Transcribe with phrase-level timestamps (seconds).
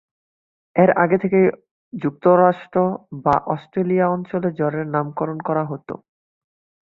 [0.75, 1.45] এর আগে থেকেই
[1.93, 2.77] যুক্তরাষ্ট্র
[3.23, 5.93] বা অস্ট্রেলিয়া অঞ্চলে ঝড়ের নামকরণ করা হতো।